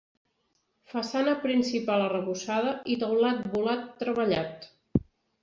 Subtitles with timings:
[0.93, 4.69] Façana principal arrebossada i teulat volat treballat.